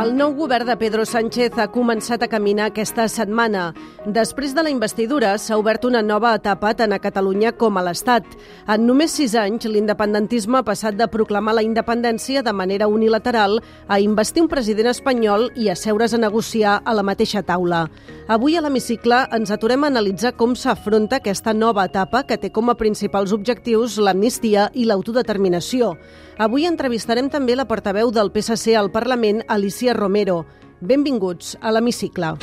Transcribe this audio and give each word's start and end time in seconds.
El 0.00 0.14
nou 0.16 0.30
govern 0.32 0.64
de 0.64 0.72
Pedro 0.80 1.02
Sánchez 1.04 1.58
ha 1.60 1.66
començat 1.68 2.22
a 2.24 2.28
caminar 2.32 2.70
aquesta 2.70 3.04
setmana. 3.12 3.66
Després 4.08 4.54
de 4.56 4.62
la 4.64 4.70
investidura, 4.72 5.34
s'ha 5.36 5.58
obert 5.60 5.82
una 5.84 6.00
nova 6.00 6.30
etapa 6.38 6.70
tant 6.78 6.94
a 6.96 6.98
Catalunya 7.02 7.50
com 7.52 7.76
a 7.76 7.82
l'Estat. 7.84 8.24
En 8.64 8.86
només 8.88 9.12
sis 9.12 9.34
anys, 9.36 9.66
l'independentisme 9.68 10.56
ha 10.56 10.64
passat 10.64 10.96
de 10.96 11.08
proclamar 11.12 11.52
la 11.58 11.64
independència 11.66 12.40
de 12.40 12.54
manera 12.56 12.88
unilateral 12.88 13.58
a 13.88 13.98
investir 14.00 14.46
un 14.46 14.48
president 14.48 14.88
espanyol 14.94 15.50
i 15.54 15.68
asseure's 15.68 16.16
a 16.16 16.22
negociar 16.22 16.78
a 16.80 16.96
la 16.96 17.04
mateixa 17.04 17.44
taula. 17.44 17.82
Avui 18.30 18.56
a 18.56 18.64
l'hemicicle 18.64 19.20
ens 19.36 19.52
aturem 19.52 19.84
a 19.84 19.92
analitzar 19.92 20.32
com 20.38 20.56
s'afronta 20.56 21.20
aquesta 21.20 21.52
nova 21.52 21.84
etapa 21.84 22.24
que 22.24 22.40
té 22.40 22.48
com 22.48 22.72
a 22.72 22.78
principals 22.78 23.36
objectius 23.36 23.98
l'amnistia 24.00 24.70
i 24.72 24.88
l'autodeterminació. 24.88 25.92
Avui 26.40 26.64
entrevistarem 26.64 27.28
també 27.28 27.52
la 27.52 27.66
portaveu 27.68 28.08
del 28.08 28.30
PSC 28.32 28.72
al 28.78 28.88
Parlament, 28.94 29.42
Alicia 29.46 29.89
Romero. 29.94 30.44
Benvinguts 30.80 31.56
a 31.60 31.74
l'Hemicicle. 31.74 32.36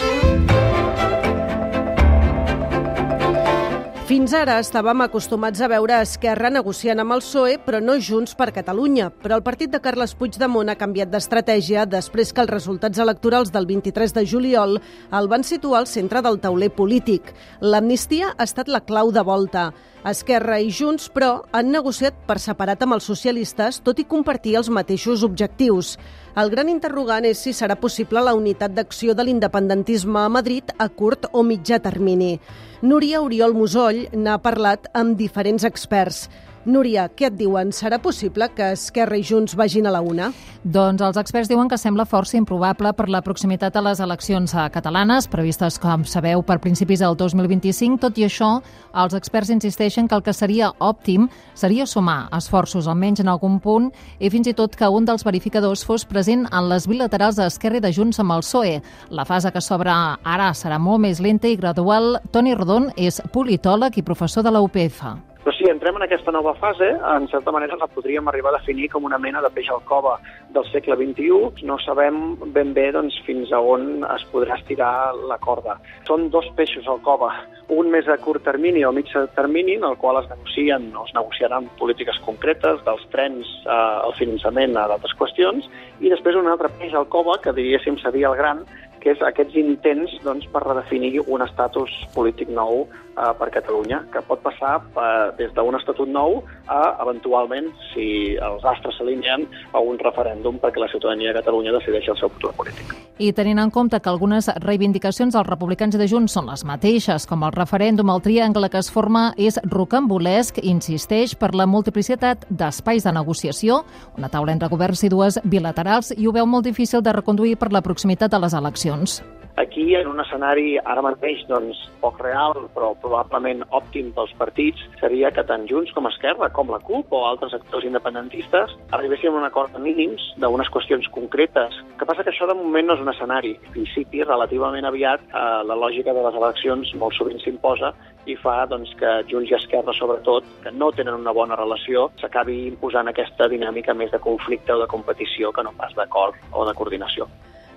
Fins 4.07 4.31
ara 4.31 4.53
estàvem 4.63 5.01
acostumats 5.03 5.59
a 5.59 5.67
veure 5.67 5.97
Esquerra 5.99 6.47
negociant 6.47 7.01
amb 7.03 7.11
el 7.11 7.19
PSOE, 7.19 7.57
però 7.65 7.81
no 7.83 7.97
Junts 7.99 8.37
per 8.39 8.53
Catalunya. 8.55 9.09
Però 9.11 9.35
el 9.35 9.43
partit 9.43 9.73
de 9.73 9.81
Carles 9.83 10.13
Puigdemont 10.15 10.71
ha 10.71 10.77
canviat 10.79 11.11
d'estratègia 11.11 11.83
després 11.91 12.31
que 12.31 12.39
els 12.45 12.53
resultats 12.53 13.03
electorals 13.03 13.51
del 13.51 13.67
23 13.67 14.15
de 14.15 14.23
juliol 14.23 14.79
el 15.19 15.27
van 15.27 15.43
situar 15.43 15.81
al 15.81 15.91
centre 15.91 16.23
del 16.23 16.39
tauler 16.39 16.71
polític. 16.71 17.33
L'amnistia 17.59 18.31
ha 18.31 18.47
estat 18.47 18.71
la 18.71 18.79
clau 18.79 19.11
de 19.11 19.25
volta. 19.27 19.73
Esquerra 20.07 20.57
i 20.63 20.69
Junts, 20.71 21.09
però, 21.11 21.41
han 21.51 21.71
negociat 21.73 22.15
per 22.27 22.37
separat 22.39 22.83
amb 22.85 22.95
els 22.95 23.07
socialistes, 23.09 23.81
tot 23.83 23.99
i 23.99 24.05
compartir 24.07 24.55
els 24.59 24.69
mateixos 24.71 25.23
objectius. 25.27 25.95
El 26.37 26.51
gran 26.53 26.69
interrogant 26.71 27.25
és 27.27 27.41
si 27.43 27.51
serà 27.55 27.75
possible 27.81 28.21
la 28.23 28.35
unitat 28.37 28.75
d'acció 28.77 29.15
de 29.17 29.25
l'independentisme 29.27 30.21
a 30.21 30.29
Madrid 30.29 30.71
a 30.77 30.87
curt 30.87 31.27
o 31.33 31.43
mitjà 31.43 31.81
termini. 31.83 32.37
Núria 32.81 33.23
Oriol 33.25 33.57
Musoll 33.57 34.05
n'ha 34.13 34.37
parlat 34.39 34.87
amb 34.93 35.17
diferents 35.17 35.65
experts. 35.67 36.27
Núria, 36.67 37.05
què 37.07 37.29
et 37.29 37.35
diuen? 37.39 37.69
Serà 37.71 37.95
possible 38.03 38.49
que 38.51 38.73
Esquerra 38.75 39.15
i 39.15 39.21
Junts 39.23 39.53
vagin 39.55 39.85
a 39.87 39.91
la 39.93 40.01
una? 40.03 40.33
Doncs 40.67 40.99
els 41.05 41.15
experts 41.21 41.47
diuen 41.47 41.69
que 41.71 41.77
sembla 41.79 42.03
força 42.03 42.35
improbable 42.35 42.89
per 42.97 43.05
la 43.07 43.21
proximitat 43.23 43.77
a 43.79 43.83
les 43.85 44.01
eleccions 44.03 44.51
catalanes, 44.73 45.29
previstes, 45.31 45.77
com 45.79 46.03
sabeu, 46.03 46.43
per 46.43 46.57
principis 46.59 46.99
del 46.99 47.15
2025. 47.15 48.01
Tot 48.03 48.19
i 48.19 48.25
això, 48.27 48.49
els 48.91 49.15
experts 49.15 49.53
insisteixen 49.55 50.09
que 50.11 50.17
el 50.19 50.25
que 50.25 50.33
seria 50.35 50.73
òptim 50.83 51.29
seria 51.55 51.85
sumar 51.87 52.17
esforços, 52.35 52.91
almenys 52.91 53.23
en 53.23 53.31
algun 53.31 53.61
punt, 53.63 53.87
i 54.19 54.27
fins 54.27 54.51
i 54.51 54.55
tot 54.57 54.75
que 54.75 54.91
un 54.91 55.07
dels 55.07 55.23
verificadors 55.23 55.85
fos 55.87 56.03
present 56.03 56.43
en 56.51 56.67
les 56.67 56.89
bilaterals 56.91 57.39
d'Esquerra 57.39 57.79
i 57.79 57.85
de 57.87 57.93
Junts 57.95 58.19
amb 58.19 58.35
el 58.35 58.43
PSOE. 58.43 58.75
La 59.15 59.23
fase 59.23 59.55
que 59.55 59.63
s'obre 59.63 59.95
ara 59.95 60.51
serà 60.51 60.83
molt 60.83 60.99
més 61.07 61.23
lenta 61.23 61.47
i 61.47 61.55
gradual. 61.55 62.17
Toni 62.35 62.59
Rodon 62.59 62.91
és 62.97 63.23
politòleg 63.31 64.01
i 64.01 64.07
professor 64.11 64.43
de 64.43 64.51
la 64.51 64.65
UPF. 64.67 65.36
Però 65.47 65.55
si 65.55 65.69
entrem 65.71 65.95
en 65.95 66.03
aquesta 66.03 66.31
nova 66.35 66.51
fase, 66.59 66.89
en 66.91 67.25
certa 67.31 67.53
manera 67.55 67.77
la 67.79 67.87
podríem 67.87 68.27
arribar 68.27 68.51
a 68.51 68.57
definir 68.57 68.89
com 68.91 69.05
una 69.07 69.15
mena 69.15 69.39
de 69.39 69.47
peix 69.55 69.69
al 69.71 69.79
cova 69.87 70.17
del 70.51 70.65
segle 70.73 70.97
XXI. 70.99 71.63
No 71.63 71.77
sabem 71.79 72.17
ben 72.51 72.73
bé 72.75 72.89
doncs, 72.91 73.15
fins 73.23 73.53
a 73.55 73.61
on 73.63 74.03
es 74.09 74.25
podrà 74.33 74.57
estirar 74.59 75.15
la 75.29 75.37
corda. 75.39 75.77
Són 76.09 76.27
dos 76.35 76.49
peixos 76.59 76.89
al 76.91 76.99
cova, 77.05 77.31
un 77.71 77.87
més 77.95 78.11
a 78.11 78.17
curt 78.19 78.43
termini 78.43 78.83
o 78.83 78.91
mig 78.91 79.07
termini, 79.39 79.77
en 79.79 79.87
el 79.87 79.95
qual 80.03 80.19
es 80.19 80.27
negocien 80.33 80.91
o 80.91 81.05
es 81.07 81.15
negociaran 81.15 81.71
polítiques 81.79 82.19
concretes, 82.27 82.83
dels 82.83 83.07
trens 83.15 83.47
eh, 83.63 83.71
al 83.71 84.19
finançament 84.19 84.75
a 84.75 84.89
d'altres 84.91 85.15
qüestions, 85.15 85.71
i 86.03 86.11
després 86.11 86.35
un 86.35 86.51
altre 86.51 86.75
peix 86.75 86.91
al 86.91 87.07
cova, 87.07 87.39
que 87.39 87.55
diríem 87.55 88.03
seria 88.03 88.33
el 88.33 88.35
gran, 88.35 88.67
que 88.99 89.15
és 89.15 89.23
aquests 89.23 89.55
intents 89.55 90.19
doncs, 90.27 90.51
per 90.51 90.67
redefinir 90.67 91.21
un 91.23 91.39
estatus 91.45 91.93
polític 92.11 92.51
nou 92.51 92.89
eh, 93.17 93.33
per 93.39 93.49
Catalunya, 93.51 94.03
que 94.13 94.21
pot 94.27 94.41
passar 94.45 94.77
eh, 94.77 95.33
des 95.39 95.53
d'un 95.55 95.75
estatut 95.79 96.09
nou 96.09 96.41
a, 96.67 96.97
eventualment, 97.03 97.71
si 97.91 98.37
els 98.37 98.65
astres 98.65 98.97
s'alineen, 98.97 99.47
a 99.73 99.81
un 99.81 99.99
referèndum 99.99 100.59
perquè 100.61 100.81
la 100.81 100.89
ciutadania 100.91 101.33
de 101.33 101.41
Catalunya 101.41 101.75
decideixi 101.75 102.13
el 102.13 102.19
seu 102.19 102.31
futur 102.33 102.53
polític. 102.57 102.93
I 103.17 103.31
tenint 103.33 103.59
en 103.59 103.71
compte 103.73 103.99
que 103.99 104.11
algunes 104.11 104.49
reivindicacions 104.61 105.33
dels 105.33 105.47
republicans 105.49 105.97
de 105.97 106.07
Junts 106.07 106.35
són 106.37 106.51
les 106.51 106.63
mateixes, 106.67 107.25
com 107.25 107.43
el 107.47 107.55
referèndum, 107.55 108.11
el 108.13 108.21
triangle 108.21 108.69
que 108.69 108.77
es 108.77 108.91
forma 108.93 109.31
és 109.37 109.57
rocambolesc, 109.65 110.61
insisteix, 110.61 111.33
per 111.35 111.53
la 111.57 111.65
multiplicitat 111.65 112.45
d'espais 112.49 113.07
de 113.07 113.15
negociació, 113.15 113.81
una 114.17 114.29
taula 114.29 114.53
entre 114.53 114.69
governs 114.69 115.03
i 115.03 115.09
dues 115.09 115.41
bilaterals, 115.43 116.13
i 116.13 116.27
ho 116.27 116.35
veu 116.35 116.45
molt 116.45 116.69
difícil 116.69 117.01
de 117.01 117.15
reconduir 117.17 117.57
per 117.57 117.73
la 117.73 117.81
proximitat 117.81 118.33
a 118.33 118.43
les 118.43 118.53
eleccions. 118.53 119.21
Aquí, 119.57 119.95
en 119.95 120.05
un 120.05 120.19
escenari 120.21 120.75
ara 120.77 121.01
mateix 121.01 121.39
doncs, 121.49 121.79
poc 121.97 122.19
real, 122.21 122.53
però 122.75 122.91
probablement 123.01 123.63
òptim 123.73 124.11
pels 124.13 124.35
partits, 124.37 124.83
seria 124.99 125.31
que 125.33 125.41
tant 125.49 125.63
Junts 125.65 125.95
com 125.95 126.05
Esquerra, 126.05 126.51
com 126.53 126.69
la 126.69 126.77
CUP 126.85 127.15
o 127.17 127.23
altres 127.25 127.55
actors 127.57 127.87
independentistes, 127.89 128.75
arribéssim 128.93 129.33
a 129.33 129.39
un 129.39 129.47
acord 129.47 129.73
de 129.73 129.81
mínims 129.81 130.27
d'unes 130.37 130.69
qüestions 130.75 131.09
concretes. 131.15 131.79
El 131.87 131.97
que 131.97 132.09
passa 132.11 132.27
que 132.27 132.35
això 132.35 132.45
de 132.45 132.53
moment 132.59 132.85
no 132.85 132.99
és 132.99 133.01
un 133.01 133.09
escenari. 133.15 133.55
En 133.57 133.73
principi, 133.79 134.21
relativament 134.21 134.85
aviat, 134.85 135.25
eh, 135.25 135.41
la 135.71 135.79
lògica 135.87 136.13
de 136.13 136.27
les 136.27 136.39
eleccions 136.43 136.93
molt 137.01 137.17
sovint 137.17 137.41
s'imposa 137.41 137.95
i 138.29 138.37
fa 138.37 138.59
doncs, 138.69 138.93
que 139.01 139.17
Junts 139.33 139.49
i 139.49 139.57
Esquerra, 139.57 139.97
sobretot, 139.97 140.45
que 140.61 140.69
no 140.69 140.91
tenen 140.91 141.17
una 141.17 141.33
bona 141.33 141.57
relació, 141.57 142.11
s'acabi 142.21 142.67
imposant 142.67 143.09
aquesta 143.09 143.49
dinàmica 143.49 143.97
més 143.97 144.13
de 144.13 144.21
conflicte 144.21 144.77
o 144.77 144.81
de 144.85 144.93
competició 144.95 145.49
que 145.51 145.65
no 145.65 145.73
pas 145.73 145.97
d'acord 145.97 146.37
o 146.53 146.69
de 146.69 146.77
coordinació 146.77 147.25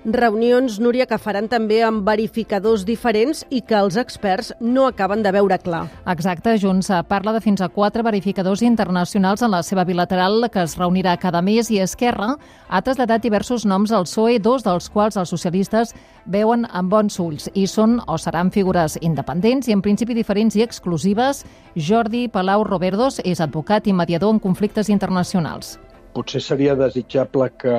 reunions, 0.05 0.78
Núria, 0.81 1.05
que 1.06 1.19
faran 1.21 1.49
també 1.50 1.83
amb 1.84 2.06
verificadors 2.06 2.87
diferents 2.88 3.43
i 3.53 3.61
que 3.61 3.77
els 3.77 3.99
experts 4.00 4.53
no 4.61 4.87
acaben 4.88 5.22
de 5.22 5.33
veure 5.34 5.59
clar. 5.61 5.83
Exacte, 6.09 6.56
Junts 6.59 6.88
parla 7.09 7.34
de 7.37 7.43
fins 7.44 7.61
a 7.61 7.69
quatre 7.69 8.03
verificadors 8.03 8.62
internacionals 8.62 9.43
en 9.43 9.53
la 9.53 9.62
seva 9.62 9.84
bilateral 9.84 10.49
que 10.53 10.62
es 10.65 10.78
reunirà 10.78 11.16
cada 11.21 11.43
mes 11.43 11.71
i 11.71 11.81
Esquerra 11.84 12.37
ha 12.69 12.81
traslladat 12.81 13.22
diversos 13.22 13.66
noms 13.66 13.93
al 13.93 14.09
PSOE, 14.09 14.38
dos 14.41 14.65
dels 14.65 14.88
quals 14.88 15.21
els 15.21 15.28
socialistes 15.28 15.94
veuen 16.25 16.67
amb 16.71 16.91
bons 16.91 17.21
ulls 17.21 17.50
i 17.55 17.67
són 17.67 18.00
o 18.06 18.17
seran 18.19 18.50
figures 18.50 18.97
independents 19.00 19.69
i 19.69 19.77
en 19.77 19.84
principi 19.84 20.17
diferents 20.17 20.56
i 20.56 20.65
exclusives. 20.65 21.44
Jordi 21.77 22.28
Palau 22.28 22.65
Roberdos 22.65 23.21
és 23.25 23.41
advocat 23.41 23.87
i 23.87 23.93
mediador 23.93 24.32
en 24.32 24.41
conflictes 24.41 24.88
internacionals. 24.88 25.78
Potser 26.15 26.41
seria 26.43 26.75
desitjable 26.75 27.53
que 27.61 27.75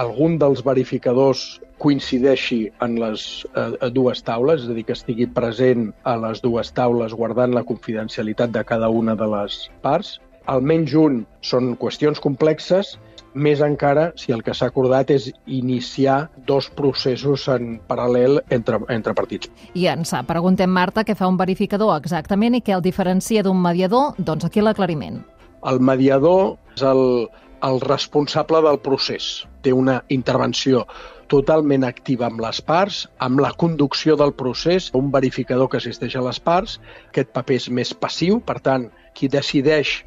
algun 0.00 0.38
dels 0.38 0.62
verificadors 0.66 1.44
coincideixi 1.82 2.68
en 2.84 2.98
les 3.00 3.24
eh, 3.54 3.90
dues 3.94 4.22
taules, 4.26 4.64
és 4.64 4.70
a 4.70 4.76
dir, 4.76 4.84
que 4.88 4.96
estigui 4.96 5.26
present 5.30 5.90
a 6.04 6.16
les 6.20 6.42
dues 6.44 6.70
taules 6.74 7.14
guardant 7.14 7.54
la 7.54 7.64
confidencialitat 7.66 8.54
de 8.54 8.64
cada 8.64 8.88
una 8.88 9.16
de 9.18 9.28
les 9.30 9.64
parts. 9.82 10.18
Almenys 10.50 10.94
un 11.00 11.20
són 11.40 11.72
qüestions 11.80 12.20
complexes, 12.20 12.94
més 13.34 13.60
encara 13.64 14.12
si 14.20 14.32
el 14.32 14.44
que 14.46 14.54
s'ha 14.54 14.68
acordat 14.70 15.10
és 15.10 15.30
iniciar 15.50 16.28
dos 16.46 16.68
processos 16.70 17.48
en 17.50 17.78
paral·lel 17.88 18.38
entre, 18.54 18.78
entre 18.94 19.14
partits. 19.14 19.50
I 19.74 19.88
ens 19.90 20.14
preguntem, 20.28 20.70
Marta, 20.70 21.02
què 21.04 21.16
fa 21.18 21.28
un 21.28 21.38
verificador 21.40 21.96
exactament 21.98 22.54
i 22.54 22.62
què 22.62 22.76
el 22.76 22.84
diferencia 22.84 23.42
d'un 23.42 23.60
mediador? 23.60 24.14
Doncs 24.18 24.46
aquí 24.46 24.62
l'aclariment. 24.62 25.24
El 25.66 25.80
mediador 25.80 26.54
és 26.76 26.84
el, 26.86 27.26
el 27.64 27.80
responsable 27.80 28.60
del 28.66 28.78
procés. 28.84 29.46
Té 29.64 29.72
una 29.72 30.02
intervenció 30.12 30.84
totalment 31.32 31.86
activa 31.88 32.28
amb 32.28 32.42
les 32.44 32.60
parts, 32.60 33.04
amb 33.26 33.40
la 33.40 33.52
conducció 33.60 34.16
del 34.20 34.34
procés, 34.36 34.90
un 34.94 35.10
verificador 35.14 35.70
que 35.72 35.80
assisteix 35.80 36.16
a 36.16 36.24
les 36.26 36.40
parts. 36.40 36.78
Aquest 37.08 37.32
paper 37.36 37.60
és 37.62 37.68
més 37.78 37.94
passiu, 38.04 38.40
per 38.44 38.58
tant, 38.68 38.88
qui 39.16 39.30
decideix 39.32 40.02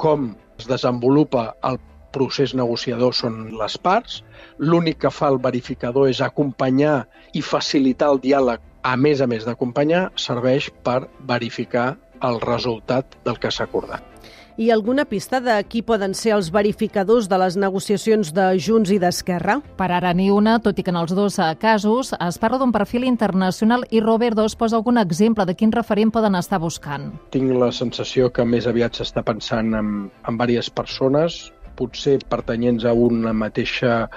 com 0.00 0.32
es 0.58 0.68
desenvolupa 0.70 1.52
el 1.68 1.78
procés 2.12 2.54
negociador 2.56 3.14
són 3.16 3.42
les 3.60 3.76
parts. 3.78 4.22
L'únic 4.58 5.02
que 5.04 5.12
fa 5.12 5.28
el 5.32 5.40
verificador 5.44 6.08
és 6.12 6.22
acompanyar 6.24 7.02
i 7.36 7.44
facilitar 7.44 8.12
el 8.14 8.22
diàleg. 8.24 8.60
A 8.82 8.96
més 8.96 9.20
a 9.22 9.28
més 9.30 9.44
d'acompanyar, 9.46 10.08
serveix 10.18 10.70
per 10.86 11.04
verificar 11.28 11.92
el 12.22 12.40
resultat 12.42 13.20
del 13.26 13.38
que 13.42 13.52
s'ha 13.52 13.68
acordat 13.68 14.12
i 14.56 14.70
alguna 14.70 15.04
pista 15.04 15.40
de 15.40 15.54
qui 15.68 15.82
poden 15.82 16.14
ser 16.14 16.34
els 16.36 16.50
verificadors 16.52 17.28
de 17.30 17.38
les 17.40 17.56
negociacions 17.56 18.32
de 18.36 18.46
Junts 18.60 18.92
i 18.92 18.98
d'Esquerra? 19.02 19.58
Per 19.78 19.88
ara 19.90 20.12
ni 20.16 20.28
una, 20.30 20.58
tot 20.62 20.78
i 20.78 20.84
que 20.84 20.92
en 20.92 21.00
els 21.00 21.14
dos 21.16 21.38
eh, 21.38 21.48
casos 21.60 22.12
es 22.18 22.38
parla 22.42 22.60
d'un 22.60 22.72
perfil 22.74 23.06
internacional 23.08 23.86
i 23.90 24.00
Robert 24.00 24.36
Dos 24.36 24.56
posa 24.56 24.76
algun 24.80 25.00
exemple 25.00 25.46
de 25.48 25.56
quin 25.56 25.72
referent 25.72 26.12
poden 26.12 26.36
estar 26.38 26.60
buscant. 26.60 27.10
Tinc 27.34 27.52
la 27.56 27.72
sensació 27.72 28.30
que 28.32 28.44
més 28.44 28.68
aviat 28.68 28.98
s'està 28.98 29.24
pensant 29.24 29.74
en, 29.78 29.92
en 30.28 30.40
diverses 30.42 30.72
persones, 30.74 31.52
potser 31.78 32.18
pertanyents 32.28 32.84
a 32.84 32.92
una 32.92 33.32
mateixa 33.32 34.08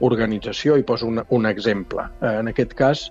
organització, 0.00 0.76
i 0.76 0.84
poso 0.84 1.06
un, 1.08 1.22
un 1.30 1.46
exemple. 1.46 2.04
Eh, 2.20 2.38
en 2.42 2.50
aquest 2.52 2.74
cas, 2.76 3.06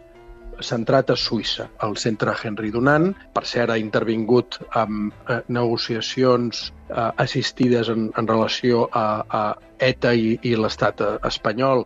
centrat 0.64 1.10
a 1.12 1.18
Suïssa, 1.20 1.68
al 1.86 1.98
centre 1.98 2.36
Henry 2.44 2.72
Dunant. 2.72 3.12
Per 3.34 3.44
cert, 3.46 3.74
ha 3.74 3.80
intervingut 3.82 4.60
amb 4.72 5.14
eh, 5.30 5.42
negociacions 5.48 6.70
eh, 6.90 7.12
assistides 7.26 7.92
en, 7.94 8.10
en 8.18 8.28
relació 8.28 8.88
a, 8.92 9.08
a 9.30 9.44
ETA 9.80 10.14
i, 10.16 10.36
i 10.44 10.56
l'estat 10.56 11.02
espanyol 11.28 11.86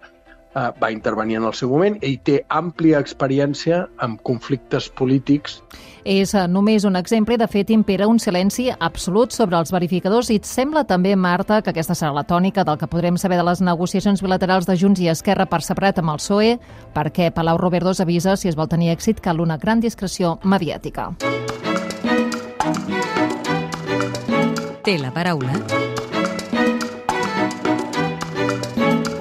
eh, 0.56 0.72
va 0.82 0.92
intervenir 0.92 1.38
en 1.38 1.46
el 1.46 1.54
seu 1.54 1.70
moment 1.70 1.98
i 2.06 2.18
té 2.24 2.42
àmplia 2.50 3.00
experiència 3.00 3.86
amb 3.98 4.22
conflictes 4.26 4.90
polítics. 4.90 5.60
És 6.04 6.34
eh, 6.34 6.46
només 6.48 6.86
un 6.88 6.96
exemple, 7.00 7.38
de 7.38 7.48
fet 7.48 7.70
impera 7.76 8.08
un 8.08 8.20
silenci 8.20 8.70
absolut 8.72 9.36
sobre 9.36 9.60
els 9.60 9.74
verificadors 9.76 10.32
i 10.32 10.40
et 10.40 10.48
sembla 10.48 10.86
també, 10.88 11.16
Marta, 11.16 11.62
que 11.62 11.74
aquesta 11.74 11.98
serà 11.98 12.14
la 12.16 12.26
tònica 12.28 12.64
del 12.66 12.80
que 12.80 12.90
podrem 12.90 13.18
saber 13.18 13.38
de 13.38 13.46
les 13.48 13.62
negociacions 13.62 14.24
bilaterals 14.24 14.68
de 14.70 14.78
Junts 14.80 15.02
i 15.04 15.10
Esquerra 15.12 15.48
per 15.50 15.62
separat 15.66 16.00
amb 16.00 16.16
el 16.16 16.24
PSOE, 16.24 16.56
perquè 16.96 17.32
Palau 17.36 17.60
Robertos 17.60 18.02
avisa 18.02 18.38
si 18.38 18.50
es 18.50 18.58
vol 18.58 18.72
tenir 18.72 18.94
èxit 18.96 19.22
cal 19.22 19.42
una 19.42 19.58
gran 19.58 19.84
discreció 19.84 20.38
mediàtica. 20.44 21.12
Té 24.84 24.98
la 24.98 25.12
paraula 25.14 25.89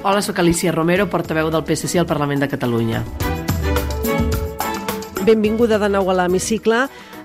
Hola, 0.09 0.23
sóc 0.23 0.39
Alicia 0.39 0.73
Romero, 0.73 1.05
portaveu 1.13 1.51
del 1.53 1.67
PSC 1.69 1.99
al 2.01 2.07
Parlament 2.09 2.41
de 2.41 2.47
Catalunya. 2.49 3.03
Benvinguda 5.21 5.77
de 5.77 5.91
nou 5.93 6.09
a 6.09 6.15
l'hemicicle. 6.17 6.79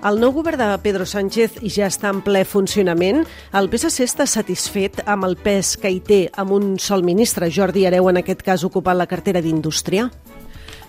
El 0.04 0.20
nou 0.20 0.34
govern 0.36 0.60
de 0.60 0.66
Pedro 0.84 1.06
Sánchez 1.08 1.56
ja 1.64 1.88
està 1.88 2.10
en 2.12 2.20
ple 2.20 2.42
funcionament. 2.44 3.22
El 3.56 3.70
PSC 3.72 4.04
està 4.04 4.26
satisfet 4.28 5.00
amb 5.08 5.24
el 5.24 5.38
pes 5.40 5.78
que 5.80 5.94
hi 5.94 6.02
té 6.04 6.20
amb 6.36 6.52
un 6.52 6.74
sol 6.76 7.08
ministre, 7.08 7.48
Jordi 7.48 7.86
Areu, 7.88 8.10
en 8.12 8.20
aquest 8.20 8.44
cas 8.44 8.68
ocupant 8.68 9.00
la 9.00 9.08
cartera 9.08 9.40
d'Indústria? 9.40 10.10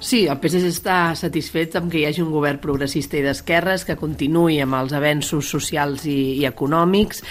Sí, 0.03 0.25
el 0.27 0.35
PSC 0.43 0.67
està 0.67 0.97
satisfet 1.15 1.77
amb 1.79 1.87
que 1.91 2.01
hi 2.01 2.03
hagi 2.05 2.21
un 2.21 2.31
govern 2.33 2.59
progressista 2.61 3.15
i 3.17 3.23
d'esquerres 3.23 3.85
que 3.87 3.95
continuï 3.97 4.59
amb 4.61 4.75
els 4.77 4.93
avenços 4.93 5.47
socials 5.47 6.03
i, 6.11 6.35
i 6.41 6.43
econòmics. 6.49 7.23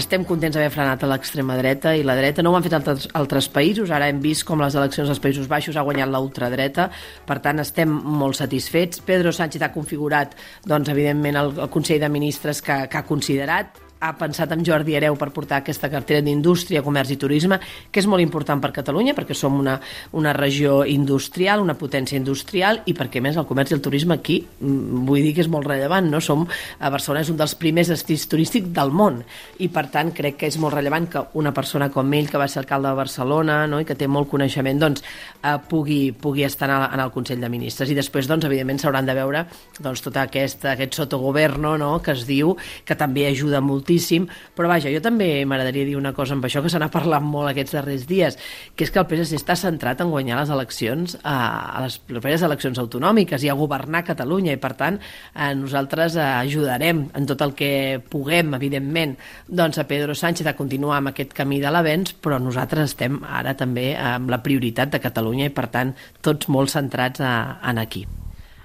Estem 0.00 0.26
contents 0.26 0.58
d'haver 0.58 0.72
frenat 0.74 1.06
a 1.06 1.10
l'extrema 1.12 1.56
dreta 1.60 1.94
i 1.94 2.02
la 2.02 2.18
dreta. 2.18 2.42
No 2.42 2.52
ho 2.52 2.58
han 2.58 2.66
fet 2.66 2.76
altres, 2.76 3.08
altres 3.14 3.48
països. 3.54 3.94
Ara 3.94 4.10
hem 4.10 4.20
vist 4.24 4.44
com 4.48 4.60
les 4.60 4.76
eleccions 4.76 5.14
als 5.14 5.22
Països 5.22 5.48
Baixos 5.48 5.78
ha 5.78 5.86
guanyat 5.86 6.10
la 6.10 6.22
ultradreta. 6.24 6.90
Per 7.26 7.38
tant, 7.44 7.62
estem 7.62 7.88
molt 7.88 8.42
satisfets. 8.42 9.00
Pedro 9.06 9.32
Sánchez 9.32 9.62
ha 9.62 9.72
configurat, 9.72 10.34
doncs, 10.66 10.90
evidentment, 10.90 11.38
el, 11.38 11.54
el 11.54 11.70
Consell 11.70 12.02
de 12.02 12.10
Ministres 12.12 12.64
que, 12.66 12.82
que 12.90 12.98
ha 12.98 13.06
considerat 13.06 13.87
ha 14.00 14.12
pensat 14.18 14.52
en 14.54 14.64
Jordi 14.66 14.94
Hereu 14.96 15.16
per 15.18 15.30
portar 15.34 15.60
aquesta 15.62 15.90
cartera 15.90 16.22
d'Indústria, 16.24 16.82
Comerç 16.86 17.12
i 17.14 17.18
Turisme, 17.20 17.58
que 17.90 18.02
és 18.02 18.06
molt 18.10 18.22
important 18.22 18.60
per 18.62 18.70
Catalunya 18.76 19.14
perquè 19.16 19.34
som 19.36 19.58
una, 19.58 19.78
una 20.12 20.32
regió 20.36 20.84
industrial, 20.86 21.62
una 21.64 21.76
potència 21.78 22.18
industrial 22.18 22.82
i 22.86 22.94
perquè 22.96 23.22
més 23.24 23.38
el 23.38 23.46
comerç 23.48 23.72
i 23.72 23.78
el 23.78 23.82
turisme 23.84 24.18
aquí 24.18 24.38
mm, 24.44 25.04
vull 25.08 25.24
dir 25.24 25.34
que 25.36 25.42
és 25.44 25.50
molt 25.50 25.66
rellevant, 25.66 26.10
no? 26.12 26.20
Som, 26.24 26.46
a 26.46 26.90
Barcelona 26.94 27.24
és 27.24 27.32
un 27.32 27.38
dels 27.40 27.56
primers 27.58 27.90
destins 27.90 28.26
turístics 28.30 28.70
del 28.74 28.92
món 28.94 29.22
i 29.58 29.70
per 29.72 29.88
tant 29.92 30.12
crec 30.14 30.38
que 30.42 30.50
és 30.50 30.58
molt 30.62 30.76
rellevant 30.76 31.08
que 31.10 31.24
una 31.40 31.52
persona 31.56 31.90
com 31.94 32.14
ell, 32.14 32.30
que 32.30 32.40
va 32.40 32.48
ser 32.48 32.62
alcalde 32.62 32.92
de 32.92 32.98
Barcelona 32.98 33.60
no? 33.70 33.80
i 33.82 33.88
que 33.88 33.96
té 33.98 34.08
molt 34.10 34.30
coneixement, 34.30 34.78
doncs 34.78 35.02
eh, 35.42 35.56
pugui, 35.70 36.12
pugui 36.12 36.46
estar 36.46 36.70
en 36.70 37.00
el, 37.00 37.08
Consell 37.08 37.40
de 37.40 37.48
Ministres 37.50 37.90
i 37.90 37.96
després 37.96 38.28
doncs 38.28 38.44
evidentment 38.46 38.78
s'hauran 38.82 39.06
de 39.08 39.14
veure 39.16 39.46
doncs, 39.80 40.02
tot 40.04 40.18
aquest, 40.20 40.66
aquest 40.68 40.98
sotogoverno 40.98 41.74
no? 41.80 41.90
que 42.04 42.12
es 42.14 42.26
diu, 42.28 42.52
que 42.84 42.96
també 42.98 43.26
ajuda 43.26 43.62
molt 43.64 43.87
moltíssim, 43.88 44.28
però 44.54 44.68
vaja, 44.68 44.90
jo 44.92 45.00
també 45.00 45.44
m'agradaria 45.48 45.86
dir 45.86 45.96
una 45.96 46.12
cosa 46.12 46.34
amb 46.34 46.44
això 46.44 46.60
que 46.62 46.68
se 46.68 46.78
n'ha 46.78 46.90
parlat 46.92 47.22
molt 47.24 47.48
aquests 47.50 47.72
darrers 47.72 48.06
dies, 48.06 48.36
que 48.76 48.84
és 48.84 48.90
que 48.92 49.00
el 49.00 49.06
PSC 49.08 49.38
està 49.38 49.56
centrat 49.56 50.00
en 50.00 50.10
guanyar 50.10 50.38
les 50.40 50.50
eleccions 50.50 51.16
a, 51.22 51.78
a 51.78 51.82
les 51.84 51.98
properes 51.98 52.42
eleccions 52.42 52.78
autonòmiques 52.78 53.44
i 53.44 53.48
a 53.48 53.56
governar 53.56 54.04
Catalunya 54.04 54.52
i 54.52 54.60
per 54.60 54.74
tant 54.76 54.98
eh, 55.00 55.54
nosaltres 55.56 56.16
eh, 56.16 56.28
ajudarem 56.44 57.06
en 57.16 57.26
tot 57.26 57.40
el 57.44 57.54
que 57.56 58.00
puguem, 58.10 58.54
evidentment, 58.58 59.16
doncs 59.48 59.80
a 59.80 59.88
Pedro 59.88 60.14
Sánchez 60.14 60.46
a 60.46 60.56
continuar 60.58 61.00
amb 61.00 61.12
aquest 61.12 61.32
camí 61.36 61.62
de 61.62 61.72
l'avenç, 61.72 62.16
però 62.22 62.38
nosaltres 62.42 62.92
estem 62.92 63.22
ara 63.24 63.56
també 63.56 63.94
amb 63.96 64.30
la 64.30 64.42
prioritat 64.44 64.92
de 64.92 65.02
Catalunya 65.02 65.48
i 65.48 65.54
per 65.54 65.68
tant 65.72 65.96
tots 66.20 66.52
molt 66.52 66.72
centrats 66.72 67.24
a, 67.24 67.34
en 67.64 67.84
aquí. 67.84 68.06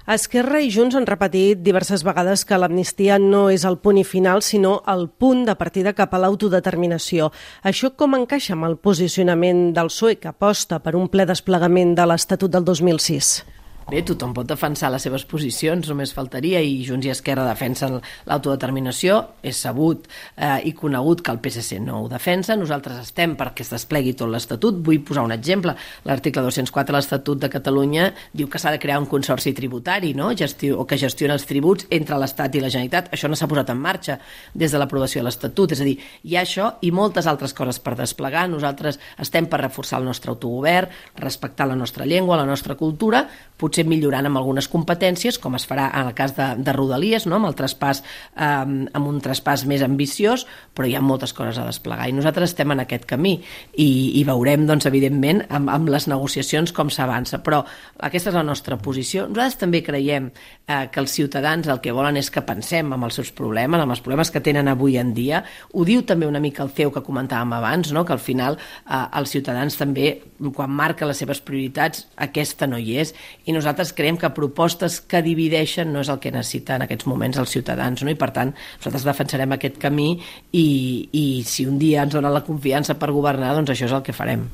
Esquerra 0.04 0.58
i 0.60 0.66
Junts 0.68 0.98
han 0.98 1.06
repetit 1.08 1.62
diverses 1.64 2.02
vegades 2.04 2.42
que 2.44 2.58
l'amnistia 2.60 3.16
no 3.16 3.46
és 3.48 3.62
el 3.64 3.78
punt 3.80 3.96
i 3.96 4.04
final, 4.04 4.42
sinó 4.44 4.74
el 4.92 5.06
punt 5.08 5.46
de 5.48 5.54
partida 5.56 5.94
cap 5.96 6.12
a 6.12 6.20
l'autodeterminació. 6.20 7.30
Això 7.64 7.94
com 7.96 8.12
encaixa 8.18 8.52
amb 8.52 8.68
el 8.68 8.76
posicionament 8.76 9.70
del 9.72 9.88
PSOE, 9.88 10.18
que 10.20 10.28
aposta 10.28 10.82
per 10.84 10.92
un 11.00 11.08
ple 11.08 11.24
desplegament 11.24 11.96
de 11.96 12.04
l'Estatut 12.04 12.52
del 12.52 12.68
2006? 12.68 13.38
Bé, 13.84 14.00
tothom 14.00 14.32
pot 14.32 14.48
defensar 14.48 14.88
les 14.94 15.04
seves 15.04 15.26
posicions, 15.28 15.84
només 15.90 16.14
faltaria, 16.16 16.60
i 16.64 16.78
Junts 16.86 17.04
i 17.04 17.10
Esquerra 17.12 17.44
defensen 17.44 17.98
l'autodeterminació. 18.24 19.18
És 19.44 19.58
sabut 19.60 20.06
eh, 20.08 20.62
i 20.64 20.72
conegut 20.72 21.20
que 21.20 21.32
el 21.34 21.40
PSC 21.44 21.82
no 21.84 21.98
ho 22.00 22.08
defensa. 22.08 22.56
Nosaltres 22.56 23.02
estem 23.02 23.34
perquè 23.36 23.60
es 23.66 23.72
desplegui 23.74 24.14
tot 24.16 24.30
l'Estatut. 24.32 24.78
Vull 24.86 25.02
posar 25.04 25.26
un 25.28 25.34
exemple. 25.36 25.74
L'article 26.08 26.46
204 26.46 26.94
de 26.94 26.96
l'Estatut 26.96 27.42
de 27.42 27.50
Catalunya 27.52 28.06
diu 28.32 28.48
que 28.48 28.60
s'ha 28.62 28.72
de 28.72 28.80
crear 28.80 28.96
un 29.02 29.08
consorci 29.10 29.52
tributari, 29.52 30.14
no? 30.16 30.30
Gestio, 30.32 30.78
o 30.80 30.88
que 30.88 30.98
gestiona 31.00 31.36
els 31.36 31.44
tributs 31.44 31.84
entre 31.92 32.16
l'Estat 32.22 32.56
i 32.56 32.64
la 32.64 32.72
Generalitat. 32.72 33.12
Això 33.12 33.28
no 33.28 33.36
s'ha 33.36 33.50
posat 33.50 33.74
en 33.74 33.84
marxa 33.84 34.16
des 34.54 34.72
de 34.72 34.80
l'aprovació 34.80 35.20
de 35.20 35.28
l'Estatut. 35.28 35.76
És 35.76 35.84
a 35.84 35.88
dir, 35.90 35.98
hi 36.24 36.38
ha 36.38 36.46
això 36.48 36.70
i 36.80 36.94
moltes 36.94 37.28
altres 37.28 37.52
coses 37.52 37.82
per 37.84 37.98
desplegar. 38.00 38.46
Nosaltres 38.48 38.98
estem 39.20 39.44
per 39.44 39.60
reforçar 39.60 40.00
el 40.00 40.08
nostre 40.08 40.32
autogovern, 40.32 40.88
respectar 41.20 41.68
la 41.68 41.76
nostra 41.76 42.08
llengua, 42.08 42.40
la 42.40 42.48
nostra 42.48 42.80
cultura, 42.80 43.26
potser 43.74 43.88
millorant 43.90 44.28
amb 44.28 44.38
algunes 44.38 44.68
competències, 44.70 45.40
com 45.42 45.56
es 45.58 45.64
farà 45.66 45.88
en 45.98 46.06
el 46.06 46.14
cas 46.14 46.36
de, 46.36 46.46
de 46.62 46.72
Rodalies, 46.72 47.26
no? 47.26 47.40
amb, 47.40 47.48
el 47.48 47.56
traspàs, 47.58 48.04
eh, 48.38 48.46
amb 48.46 49.08
un 49.10 49.18
traspàs 49.24 49.64
més 49.66 49.82
ambiciós, 49.82 50.44
però 50.74 50.86
hi 50.86 50.94
ha 50.94 51.02
moltes 51.02 51.34
coses 51.34 51.58
a 51.58 51.66
desplegar 51.66 52.06
i 52.08 52.14
nosaltres 52.14 52.52
estem 52.52 52.70
en 52.70 52.84
aquest 52.84 53.06
camí 53.10 53.34
i, 53.74 53.88
i 54.20 54.22
veurem, 54.28 54.62
doncs, 54.68 54.86
evidentment, 54.86 55.42
amb, 55.50 55.72
amb 55.74 55.90
les 55.90 56.06
negociacions 56.06 56.70
com 56.76 56.92
s'avança, 56.92 57.40
però 57.42 57.64
aquesta 57.98 58.30
és 58.30 58.38
la 58.38 58.44
nostra 58.46 58.78
posició. 58.78 59.26
Nosaltres 59.26 59.58
també 59.64 59.82
creiem 59.82 60.30
eh, 60.30 60.86
que 60.92 61.02
els 61.02 61.16
ciutadans 61.18 61.66
el 61.66 61.82
que 61.82 61.94
volen 61.96 62.20
és 62.20 62.30
que 62.30 62.44
pensem 62.46 62.94
amb 62.94 63.08
els 63.08 63.18
seus 63.18 63.34
problemes, 63.34 63.82
amb 63.82 63.96
els 63.96 64.04
problemes 64.04 64.30
que 64.30 64.44
tenen 64.44 64.70
avui 64.70 65.00
en 65.02 65.10
dia. 65.18 65.42
Ho 65.74 65.82
diu 65.88 66.04
també 66.06 66.30
una 66.30 66.42
mica 66.42 66.62
el 66.62 66.70
CEU 66.76 66.94
que 66.94 67.02
comentàvem 67.02 67.56
abans, 67.58 67.90
no? 67.90 68.06
que 68.06 68.14
al 68.14 68.22
final 68.22 68.60
eh, 68.60 69.02
els 69.18 69.34
ciutadans 69.34 69.82
també, 69.82 70.14
quan 70.54 70.70
marca 70.70 71.10
les 71.10 71.18
seves 71.18 71.42
prioritats, 71.42 72.06
aquesta 72.22 72.70
no 72.70 72.78
hi 72.78 73.00
és 73.02 73.14
i 73.44 73.50
nosaltres 73.50 73.63
creiem 73.96 74.18
que 74.20 74.30
propostes 74.36 75.00
que 75.00 75.22
divideixen 75.24 75.92
no 75.92 76.04
és 76.04 76.10
el 76.12 76.20
que 76.22 76.32
necessiten 76.34 76.76
en 76.76 76.86
aquests 76.86 77.08
moments 77.10 77.38
els 77.38 77.50
ciutadans, 77.50 78.04
no? 78.04 78.10
i 78.10 78.18
per 78.18 78.30
tant 78.36 78.54
nosaltres 78.54 79.06
defensarem 79.08 79.56
aquest 79.56 79.78
camí 79.82 80.14
i, 80.52 80.66
i 81.12 81.26
si 81.46 81.66
un 81.66 81.78
dia 81.78 82.04
ens 82.04 82.14
donen 82.14 82.34
la 82.34 82.44
confiança 82.44 82.98
per 82.98 83.12
governar, 83.12 83.54
doncs 83.54 83.74
això 83.74 83.88
és 83.88 83.96
el 83.96 84.04
que 84.06 84.16
farem. 84.16 84.48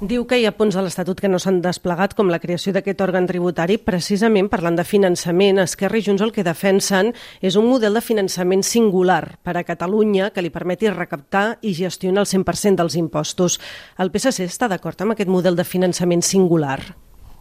Diu 0.00 0.22
que 0.24 0.38
hi 0.40 0.46
ha 0.48 0.54
punts 0.56 0.72
de 0.72 0.80
l'Estatut 0.80 1.18
que 1.20 1.28
no 1.28 1.36
s'han 1.36 1.58
desplegat, 1.60 2.14
com 2.16 2.30
la 2.32 2.38
creació 2.40 2.72
d'aquest 2.72 3.02
òrgan 3.04 3.26
tributari, 3.28 3.74
precisament 3.76 4.46
parlant 4.48 4.78
de 4.78 4.86
finançament. 4.88 5.60
Esquerra 5.60 6.00
i 6.00 6.06
Junts 6.06 6.24
el 6.24 6.32
que 6.32 6.44
defensen 6.46 7.12
és 7.44 7.58
un 7.60 7.68
model 7.68 7.98
de 7.98 8.00
finançament 8.00 8.64
singular 8.64 9.36
per 9.44 9.58
a 9.60 9.64
Catalunya 9.68 10.30
que 10.32 10.40
li 10.40 10.54
permeti 10.54 10.88
recaptar 10.88 11.58
i 11.60 11.74
gestionar 11.76 12.24
el 12.24 12.32
100% 12.32 12.80
dels 12.80 12.96
impostos. 12.96 13.60
El 14.00 14.08
PSC 14.08 14.48
està 14.48 14.72
d'acord 14.72 15.04
amb 15.04 15.12
aquest 15.12 15.28
model 15.28 15.60
de 15.60 15.68
finançament 15.68 16.24
singular? 16.24 16.80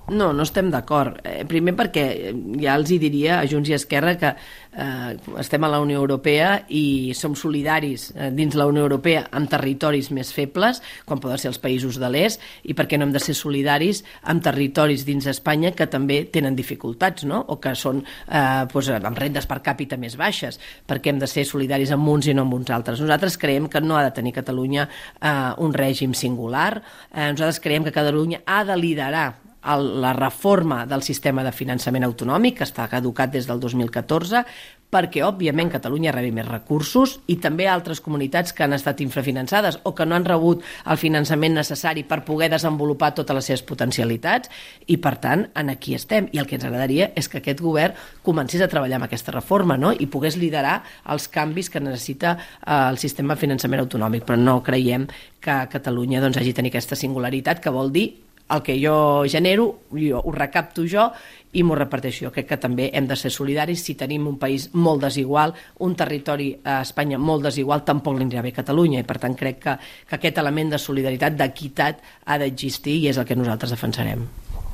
No, 0.09 0.31
no 0.33 0.43
estem 0.43 0.69
d'acord. 0.73 1.19
Eh, 1.23 1.43
primer 1.49 1.75
perquè 1.77 2.05
eh, 2.09 2.33
ja 2.61 2.73
els 2.79 2.89
hi 2.89 2.97
diria 3.01 3.39
a 3.39 3.47
Junts 3.49 3.69
i 3.69 3.75
Esquerra 3.77 4.15
que 4.17 4.31
eh, 4.33 5.17
estem 5.41 5.63
a 5.63 5.69
la 5.69 5.79
Unió 5.83 5.99
Europea 6.01 6.55
i 6.73 7.13
som 7.17 7.35
solidaris 7.37 8.09
eh, 8.15 8.29
dins 8.33 8.57
la 8.57 8.65
Unió 8.69 8.85
Europea 8.87 9.27
amb 9.35 9.49
territoris 9.51 10.09
més 10.15 10.31
febles, 10.33 10.81
com 11.05 11.21
poden 11.21 11.41
ser 11.41 11.51
els 11.51 11.61
països 11.61 11.99
de 12.01 12.09
l'est, 12.09 12.41
i 12.63 12.75
perquè 12.77 12.97
no 12.97 13.05
hem 13.05 13.13
de 13.13 13.21
ser 13.21 13.35
solidaris 13.37 14.01
amb 14.31 14.43
territoris 14.45 15.05
dins 15.07 15.29
Espanya 15.29 15.73
que 15.77 15.89
també 15.91 16.23
tenen 16.33 16.57
dificultats, 16.57 17.27
no? 17.29 17.43
o 17.47 17.59
que 17.61 17.75
són 17.77 18.01
eh, 18.01 18.65
doncs, 18.71 18.93
amb 18.97 19.19
rendes 19.19 19.49
per 19.49 19.59
càpita 19.65 19.99
més 20.01 20.17
baixes, 20.19 20.59
perquè 20.89 21.13
hem 21.13 21.21
de 21.21 21.29
ser 21.29 21.45
solidaris 21.45 21.93
amb 21.93 22.09
uns 22.09 22.29
i 22.29 22.37
no 22.37 22.47
amb 22.47 22.57
uns 22.57 22.73
altres. 22.73 23.01
Nosaltres 23.03 23.37
creiem 23.37 23.69
que 23.69 23.83
no 23.83 23.97
ha 23.97 24.07
de 24.07 24.15
tenir 24.15 24.33
Catalunya 24.39 24.87
eh, 24.89 25.35
un 25.61 25.75
règim 25.75 26.15
singular, 26.17 26.79
eh, 27.13 27.29
nosaltres 27.29 27.61
creiem 27.61 27.85
que 27.85 27.95
Catalunya 27.95 28.41
ha 28.45 28.63
de 28.65 28.79
liderar 28.79 29.48
el, 29.63 30.01
la 30.01 30.13
reforma 30.13 30.85
del 30.85 31.03
sistema 31.03 31.43
de 31.43 31.51
finançament 31.55 32.07
autonòmic, 32.07 32.59
que 32.59 32.67
està 32.67 32.87
caducat 32.91 33.31
des 33.33 33.47
del 33.49 33.59
2014, 33.59 34.45
perquè, 34.89 35.21
òbviament, 35.21 35.69
Catalunya 35.69 36.11
rebi 36.15 36.31
més 36.33 36.47
recursos 36.47 37.19
i 37.29 37.35
també 37.41 37.67
altres 37.69 38.01
comunitats 38.01 38.53
que 38.57 38.63
han 38.65 38.73
estat 38.73 39.01
infrafinançades 39.05 39.79
o 39.85 39.93
que 39.95 40.05
no 40.05 40.17
han 40.17 40.25
rebut 40.25 40.63
el 40.89 40.97
finançament 40.97 41.53
necessari 41.59 42.03
per 42.09 42.23
poder 42.25 42.49
desenvolupar 42.55 43.11
totes 43.17 43.37
les 43.37 43.49
seves 43.51 43.63
potencialitats 43.69 44.49
i, 44.87 44.97
per 44.97 45.15
tant, 45.21 45.45
en 45.53 45.69
aquí 45.69 45.93
estem. 45.93 46.29
I 46.33 46.41
el 46.41 46.49
que 46.49 46.57
ens 46.57 46.65
agradaria 46.65 47.11
és 47.15 47.29
que 47.29 47.37
aquest 47.43 47.61
govern 47.61 47.93
comencés 48.25 48.63
a 48.65 48.69
treballar 48.71 48.97
amb 48.97 49.09
aquesta 49.09 49.35
reforma 49.35 49.77
no? 49.77 49.93
i 49.93 50.09
pogués 50.09 50.39
liderar 50.41 50.79
els 51.09 51.29
canvis 51.29 51.69
que 51.69 51.83
necessita 51.83 52.35
eh, 52.39 52.73
el 52.89 52.97
sistema 52.97 53.35
de 53.35 53.45
finançament 53.45 53.85
autonòmic, 53.85 54.25
però 54.25 54.39
no 54.41 54.57
creiem 54.65 55.05
que 55.39 55.59
Catalunya 55.69 56.23
doncs, 56.23 56.41
hagi 56.41 56.55
tenir 56.57 56.73
aquesta 56.73 56.97
singularitat 56.97 57.61
que 57.61 57.71
vol 57.73 57.93
dir 57.93 58.09
el 58.49 58.63
que 58.65 58.75
jo 58.81 59.23
genero, 59.29 59.85
jo 59.93 60.21
ho 60.23 60.31
recapto 60.33 60.85
jo 60.87 61.09
i 61.53 61.63
m'ho 61.63 61.77
reparteixo 61.77 62.27
jo. 62.27 62.33
Crec 62.33 62.49
que 62.51 62.59
també 62.61 62.89
hem 62.93 63.07
de 63.09 63.17
ser 63.17 63.31
solidaris. 63.33 63.83
Si 63.85 63.95
tenim 63.97 64.27
un 64.29 64.37
país 64.41 64.69
molt 64.73 65.05
desigual, 65.05 65.53
un 65.85 65.95
territori 65.97 66.51
a 66.63 66.81
Espanya 66.85 67.17
molt 67.21 67.49
desigual, 67.49 67.85
tampoc 67.85 68.17
li 68.17 68.27
anirà 68.27 68.43
bé 68.45 68.53
a 68.53 68.59
Catalunya 68.61 69.01
i 69.01 69.07
per 69.07 69.17
tant 69.21 69.37
crec 69.37 69.63
que, 69.63 69.79
que 70.09 70.19
aquest 70.19 70.41
element 70.41 70.75
de 70.75 70.81
solidaritat, 70.81 71.37
d'equitat, 71.39 72.05
ha 72.25 72.37
d'existir 72.41 72.99
i 73.03 73.09
és 73.13 73.17
el 73.17 73.25
que 73.29 73.37
nosaltres 73.37 73.77
defensarem. 73.77 74.27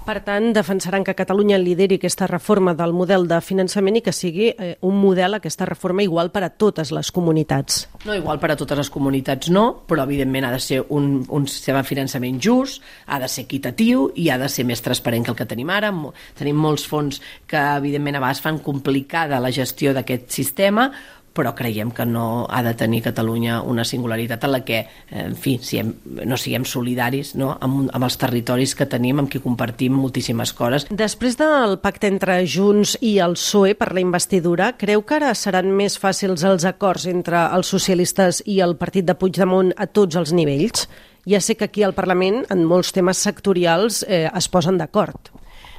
Per 0.06 0.20
tant, 0.22 0.52
defensaran 0.54 1.02
que 1.02 1.16
Catalunya 1.18 1.58
lideri 1.58 1.98
aquesta 1.98 2.28
reforma 2.30 2.76
del 2.78 2.92
model 2.94 3.24
de 3.26 3.40
finançament 3.42 3.96
i 3.98 4.04
que 4.06 4.12
sigui 4.14 4.52
eh, 4.52 4.76
un 4.86 5.00
model, 5.02 5.34
aquesta 5.34 5.66
reforma, 5.66 6.04
igual 6.06 6.30
per 6.30 6.44
a 6.46 6.52
totes 6.54 6.92
les 6.94 7.10
comunitats. 7.10 7.88
No, 8.04 8.14
igual 8.14 8.38
per 8.38 8.52
a 8.54 8.58
totes 8.60 8.78
les 8.84 8.92
comunitats 8.94 9.50
no, 9.50 9.64
però 9.90 10.06
evidentment 10.06 10.46
ha 10.46 10.54
de 10.54 10.62
ser 10.62 10.84
un, 10.94 11.24
un 11.26 11.50
sistema 11.50 11.82
de 11.82 11.90
finançament 11.90 12.38
just, 12.38 12.86
ha 13.10 13.18
de 13.18 13.32
ser 13.34 13.48
equitatiu 13.48 14.12
i 14.14 14.30
ha 14.30 14.38
de 14.38 14.52
ser 14.54 14.68
més 14.70 14.86
transparent 14.86 15.26
que 15.26 15.34
el 15.34 15.40
que 15.42 15.50
tenim 15.50 15.74
ara. 15.74 15.90
Tenim 16.38 16.62
molts 16.62 16.86
fons 16.86 17.18
que, 17.50 17.58
evidentment, 17.82 18.20
a 18.20 18.26
vegades 18.28 18.46
fan 18.46 18.62
complicada 18.62 19.42
la 19.42 19.54
gestió 19.58 19.98
d'aquest 19.98 20.30
sistema, 20.38 20.92
però 21.36 21.52
creiem 21.56 21.92
que 21.92 22.06
no 22.08 22.46
ha 22.50 22.62
de 22.64 22.74
tenir 22.80 23.02
Catalunya 23.06 23.60
una 23.62 23.84
singularitat 23.86 24.44
en 24.48 24.54
la 24.54 24.62
que, 24.66 24.80
eh, 24.80 25.26
en 25.26 25.36
fi, 25.36 25.58
siguem, 25.62 25.92
no 26.26 26.38
siguem 26.40 26.66
solidaris 26.66 27.34
no? 27.36 27.52
amb, 27.60 27.90
amb 27.92 28.08
els 28.08 28.18
territoris 28.22 28.76
que 28.76 28.88
tenim, 28.90 29.20
amb 29.20 29.32
qui 29.32 29.44
compartim 29.44 29.98
moltíssimes 30.00 30.54
coses. 30.56 30.88
Després 30.90 31.38
del 31.38 31.78
pacte 31.84 32.08
entre 32.08 32.40
Junts 32.48 32.96
i 33.02 33.18
el 33.24 33.36
PSOE 33.36 33.76
per 33.76 33.92
la 33.94 34.04
investidura, 34.04 34.72
creu 34.80 35.04
que 35.04 35.20
ara 35.20 35.34
seran 35.36 35.74
més 35.76 36.00
fàcils 36.00 36.46
els 36.48 36.66
acords 36.66 37.10
entre 37.12 37.48
els 37.52 37.68
socialistes 37.68 38.42
i 38.46 38.62
el 38.64 38.78
partit 38.80 39.06
de 39.06 39.18
Puigdemont 39.20 39.74
a 39.76 39.88
tots 39.88 40.16
els 40.16 40.32
nivells? 40.34 40.88
Ja 41.26 41.42
sé 41.42 41.56
que 41.58 41.66
aquí 41.66 41.84
al 41.84 41.96
Parlament, 41.98 42.44
en 42.54 42.64
molts 42.70 42.94
temes 42.94 43.18
sectorials, 43.18 44.04
eh, 44.08 44.30
es 44.30 44.48
posen 44.48 44.78
d'acord. 44.78 45.34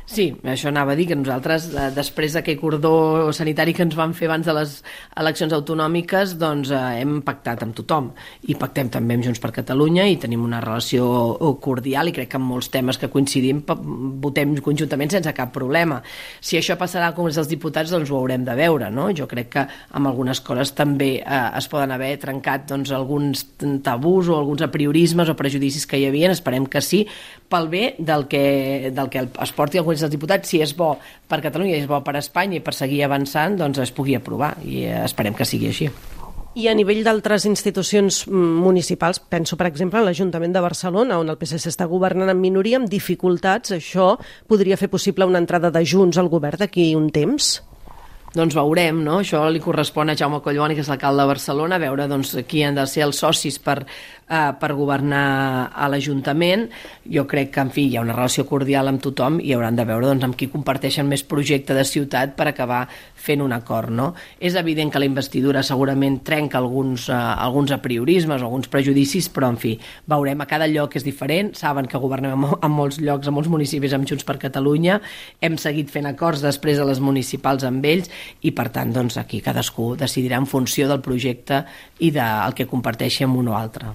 Sí, 0.07 0.29
això 0.47 0.69
anava 0.71 0.93
a 0.93 0.95
dir 0.95 1.09
que 1.11 1.17
nosaltres, 1.19 1.65
eh, 1.75 1.89
després 1.91 2.37
d'aquell 2.37 2.61
cordó 2.61 3.33
sanitari 3.35 3.73
que 3.75 3.83
ens 3.83 3.97
van 3.99 4.13
fer 4.15 4.29
abans 4.29 4.47
de 4.47 4.53
les 4.55 4.75
eleccions 5.19 5.53
autonòmiques, 5.53 6.37
doncs 6.39 6.71
eh, 6.71 6.83
hem 7.01 7.17
pactat 7.27 7.65
amb 7.65 7.75
tothom 7.75 8.13
i 8.47 8.55
pactem 8.55 8.87
també 8.95 9.17
amb 9.17 9.27
Junts 9.27 9.43
per 9.43 9.51
Catalunya 9.57 10.05
i 10.07 10.15
tenim 10.23 10.45
una 10.47 10.61
relació 10.63 11.09
cordial 11.61 12.07
i 12.07 12.15
crec 12.15 12.31
que 12.31 12.39
en 12.39 12.45
molts 12.47 12.71
temes 12.71 13.01
que 13.03 13.11
coincidim 13.11 13.65
votem 14.23 14.55
conjuntament 14.63 15.11
sense 15.11 15.33
cap 15.35 15.51
problema. 15.53 15.99
Si 16.41 16.55
això 16.55 16.79
passarà 16.79 17.11
al 17.11 17.19
Congrés 17.19 17.41
dels 17.41 17.51
Diputats, 17.51 17.91
doncs 17.91 18.15
ho 18.15 18.21
haurem 18.21 18.47
de 18.47 18.55
veure, 18.55 18.93
no? 18.95 19.09
Jo 19.11 19.27
crec 19.27 19.51
que 19.57 19.67
amb 19.67 20.07
algunes 20.07 20.39
coses 20.41 20.71
també 20.71 21.17
eh, 21.19 21.43
es 21.59 21.67
poden 21.67 21.91
haver 21.91 22.13
trencat 22.23 22.69
doncs, 22.71 22.95
alguns 22.95 23.43
tabús 23.83 24.31
o 24.31 24.39
alguns 24.39 24.63
apriorismes 24.63 25.29
o 25.29 25.35
prejudicis 25.35 25.83
que 25.83 25.99
hi 25.99 26.07
havia, 26.07 26.31
esperem 26.31 26.71
que 26.71 26.81
sí, 26.81 27.09
pel 27.51 27.67
bé 27.75 27.85
del 27.99 28.29
que, 28.31 28.95
del 28.95 29.11
que 29.11 29.27
es 29.27 29.57
porti 29.57 29.83
al 29.83 29.85
Congrés 29.85 29.96
dels 30.05 30.13
Diputats, 30.13 30.51
si 30.51 30.61
és 30.65 30.75
bo 30.77 30.95
per 31.29 31.41
Catalunya 31.45 31.77
i 31.77 31.81
és 31.83 31.89
bo 31.91 32.01
per 32.05 32.17
Espanya 32.21 32.59
i 32.59 32.65
per 32.65 32.75
seguir 32.77 33.05
avançant, 33.07 33.59
doncs 33.61 33.83
es 33.85 33.95
pugui 33.95 34.17
aprovar 34.19 34.55
i 34.65 34.85
eh, 34.87 35.03
esperem 35.05 35.37
que 35.37 35.49
sigui 35.49 35.71
així. 35.73 35.91
I 36.57 36.71
a 36.71 36.73
nivell 36.73 37.03
d'altres 37.05 37.45
institucions 37.45 38.23
mm, 38.25 38.61
municipals, 38.65 39.21
penso 39.21 39.59
per 39.61 39.67
exemple 39.69 40.01
en 40.01 40.07
l'Ajuntament 40.09 40.55
de 40.55 40.63
Barcelona, 40.65 41.19
on 41.21 41.29
el 41.29 41.37
PSC 41.37 41.69
està 41.69 41.85
governant 41.91 42.33
en 42.33 42.41
minoria 42.41 42.81
amb 42.81 42.89
dificultats, 42.89 43.75
això 43.77 44.15
podria 44.49 44.79
fer 44.81 44.89
possible 44.89 45.29
una 45.29 45.43
entrada 45.43 45.69
de 45.71 45.85
Junts 45.85 46.17
al 46.17 46.33
govern 46.33 46.65
d'aquí 46.65 46.95
un 46.97 47.11
temps? 47.13 47.59
Doncs 48.37 48.57
veurem, 48.57 48.99
no? 49.05 49.21
Això 49.23 49.41
li 49.49 49.63
correspon 49.65 50.13
a 50.13 50.17
Jaume 50.19 50.43
Collboni, 50.45 50.77
que 50.77 50.83
és 50.85 50.91
l'alcalde 50.93 51.23
de 51.23 51.31
Barcelona, 51.31 51.79
veure 51.81 52.05
doncs, 52.11 52.35
qui 52.49 52.63
han 52.67 52.77
de 52.77 52.85
ser 52.91 53.07
els 53.07 53.21
socis 53.23 53.57
per, 53.63 53.79
eh, 53.83 54.51
per 54.61 54.73
governar 54.77 55.73
a 55.73 55.89
l'Ajuntament. 55.89 56.67
Jo 57.09 57.27
crec 57.27 57.53
que, 57.55 57.61
en 57.65 57.71
fi, 57.73 57.87
hi 57.89 57.97
ha 57.97 58.03
una 58.05 58.13
relació 58.13 58.45
cordial 58.47 58.89
amb 58.89 59.01
tothom 59.01 59.41
i 59.41 59.55
hauran 59.55 59.77
de 59.77 59.87
veure 59.89 60.11
doncs, 60.11 60.25
amb 60.25 60.37
qui 60.37 60.51
comparteixen 60.53 61.09
més 61.09 61.25
projecte 61.25 61.75
de 61.75 61.85
ciutat 61.85 62.37
per 62.37 62.49
acabar 62.49 62.87
fent 63.15 63.41
un 63.41 63.53
acord. 63.53 63.91
No? 63.91 64.13
És 64.39 64.55
evident 64.55 64.93
que 64.93 65.01
la 65.01 65.09
investidura 65.09 65.63
segurament 65.63 66.21
trenca 66.23 66.59
alguns, 66.59 67.09
eh, 67.09 67.15
alguns 67.15 67.73
apriorismes, 67.73 68.43
alguns 68.43 68.69
prejudicis, 68.69 69.31
però, 69.33 69.49
en 69.49 69.57
fi, 69.57 69.79
veurem. 70.07 70.41
A 70.41 70.47
cada 70.47 70.67
lloc 70.69 70.97
és 70.97 71.05
diferent. 71.05 71.55
Saben 71.57 71.87
que 71.87 71.99
governem 71.99 72.45
en 72.63 72.71
molts 72.71 73.01
llocs, 73.01 73.27
en 73.27 73.35
molts 73.35 73.49
municipis 73.49 73.95
amb 73.95 74.07
Junts 74.07 74.25
per 74.25 74.37
Catalunya. 74.39 75.01
Hem 75.41 75.57
seguit 75.57 75.89
fent 75.89 76.07
acords 76.07 76.43
després 76.43 76.77
de 76.77 76.85
les 76.85 77.01
municipals 77.01 77.65
amb 77.65 77.85
ells 77.85 78.11
i, 78.43 78.53
per 78.53 78.69
tant, 78.75 78.93
doncs, 78.93 79.19
aquí 79.21 79.43
cadascú 79.45 79.95
decidirà 79.99 80.41
en 80.41 80.47
funció 80.47 80.89
del 80.89 81.05
projecte 81.05 81.65
i 81.99 82.11
del 82.15 82.57
que 82.57 82.69
comparteixi 82.71 83.25
amb 83.25 83.41
un 83.43 83.53
o 83.53 83.57
altre. 83.59 83.95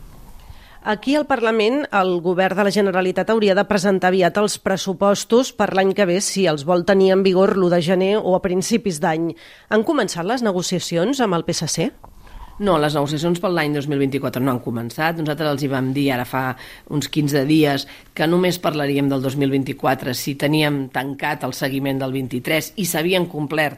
Aquí 0.81 1.13
al 1.13 1.27
Parlament 1.29 1.83
el 1.93 2.15
govern 2.25 2.57
de 2.57 2.63
la 2.65 2.71
Generalitat 2.73 3.29
hauria 3.29 3.53
de 3.53 3.67
presentar 3.69 4.09
aviat 4.09 4.39
els 4.41 4.55
pressupostos 4.57 5.51
per 5.53 5.67
l'any 5.77 5.91
que 5.93 6.07
ve 6.09 6.15
si 6.25 6.47
els 6.49 6.63
vol 6.65 6.81
tenir 6.89 7.11
en 7.13 7.21
vigor 7.21 7.53
l'1 7.53 7.69
de 7.75 7.81
gener 7.85 8.15
o 8.17 8.33
a 8.33 8.41
principis 8.41 8.97
d'any. 9.03 9.27
Han 9.69 9.85
començat 9.85 10.25
les 10.25 10.41
negociacions 10.41 11.21
amb 11.21 11.37
el 11.37 11.45
PSC? 11.45 11.91
No, 12.65 12.79
les 12.81 12.97
negociacions 12.97 13.37
per 13.41 13.49
l'any 13.53 13.77
2024 13.77 14.41
no 14.41 14.55
han 14.55 14.65
començat. 14.65 15.21
Nosaltres 15.21 15.53
els 15.53 15.61
hi 15.61 15.69
vam 15.69 15.93
dir 15.93 16.07
ara 16.13 16.25
fa 16.25 16.43
uns 16.89 17.13
15 17.13 17.45
dies 17.45 17.85
que 18.17 18.25
només 18.25 18.57
parlaríem 18.61 19.07
del 19.09 19.21
2024 19.21 20.17
si 20.17 20.33
teníem 20.33 20.87
tancat 20.93 21.45
el 21.45 21.53
seguiment 21.57 22.01
del 22.01 22.17
23 22.17 22.73
i 22.81 22.89
s'havien 22.89 23.29
complert 23.29 23.77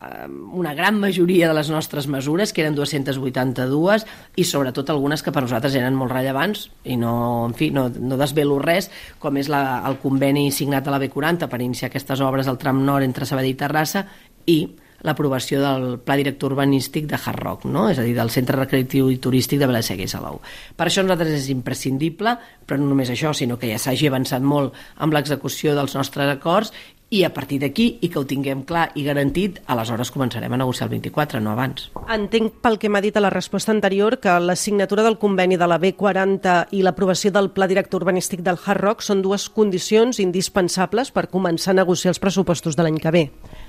una 0.00 0.72
gran 0.74 0.98
majoria 0.98 1.48
de 1.48 1.54
les 1.54 1.68
nostres 1.68 2.06
mesures, 2.08 2.54
que 2.56 2.62
eren 2.64 2.74
282, 2.74 4.06
i 4.40 4.44
sobretot 4.48 4.88
algunes 4.88 5.20
que 5.22 5.32
per 5.32 5.42
nosaltres 5.44 5.76
eren 5.76 5.96
molt 5.98 6.14
rellevants, 6.14 6.70
i 6.88 6.96
no, 6.96 7.12
en 7.50 7.56
fi, 7.58 7.68
no, 7.74 7.88
no 7.92 8.16
desvelo 8.20 8.58
res, 8.62 8.88
com 9.20 9.36
és 9.36 9.50
la, 9.52 9.82
el 9.88 9.98
conveni 10.00 10.48
signat 10.56 10.88
a 10.88 10.94
la 10.94 11.00
B40 11.02 11.50
per 11.52 11.60
iniciar 11.60 11.90
aquestes 11.90 12.22
obres 12.24 12.48
al 12.48 12.58
tram 12.60 12.80
nord 12.86 13.04
entre 13.04 13.28
Sabadell 13.28 13.52
i 13.52 13.58
Terrassa, 13.60 14.06
i 14.48 14.62
l'aprovació 15.04 15.60
del 15.62 15.84
Pla 16.04 16.16
Director 16.20 16.52
Urbanístic 16.52 17.06
de 17.08 17.18
Hard 17.20 17.40
Rock, 17.40 17.66
no? 17.68 17.86
és 17.92 18.00
a 18.00 18.04
dir, 18.04 18.14
del 18.16 18.32
Centre 18.32 18.58
Recreatiu 18.58 19.08
i 19.12 19.18
Turístic 19.20 19.60
de 19.60 19.68
Vilaseca 19.68 20.04
i 20.04 20.10
Salou. 20.12 20.40
Per 20.76 20.86
això 20.88 21.04
nosaltres 21.04 21.36
és 21.38 21.50
imprescindible, 21.52 22.36
però 22.66 22.80
no 22.80 22.90
només 22.92 23.12
això, 23.12 23.32
sinó 23.36 23.56
que 23.60 23.70
ja 23.70 23.80
s'hagi 23.80 24.08
avançat 24.08 24.44
molt 24.44 24.76
amb 25.00 25.16
l'execució 25.16 25.76
dels 25.76 25.96
nostres 25.96 26.28
acords 26.32 26.72
i 27.10 27.24
a 27.26 27.32
partir 27.34 27.58
d'aquí, 27.58 27.98
i 28.06 28.08
que 28.08 28.20
ho 28.20 28.24
tinguem 28.26 28.62
clar 28.62 28.92
i 28.94 29.02
garantit, 29.02 29.58
aleshores 29.66 30.12
començarem 30.14 30.52
a 30.54 30.58
negociar 30.60 30.86
el 30.86 30.92
24, 30.94 31.40
no 31.42 31.50
abans. 31.50 31.88
Entenc 32.06 32.60
pel 32.62 32.78
que 32.78 32.88
m'ha 32.88 33.02
dit 33.02 33.16
a 33.18 33.22
la 33.24 33.32
resposta 33.34 33.74
anterior 33.74 34.20
que 34.22 34.36
la 34.38 34.54
signatura 34.54 35.02
del 35.02 35.18
conveni 35.18 35.58
de 35.58 35.66
la 35.66 35.80
B40 35.82 36.70
i 36.78 36.84
l'aprovació 36.86 37.32
del 37.34 37.50
Pla 37.50 37.66
Director 37.66 38.04
Urbanístic 38.04 38.44
del 38.46 38.60
Hard 38.62 38.84
Rock 38.84 39.02
són 39.02 39.24
dues 39.26 39.48
condicions 39.50 40.22
indispensables 40.22 41.10
per 41.10 41.26
començar 41.34 41.74
a 41.74 41.80
negociar 41.80 42.14
els 42.14 42.22
pressupostos 42.22 42.78
de 42.78 42.86
l'any 42.86 43.02
que 43.02 43.14
ve. 43.14 43.24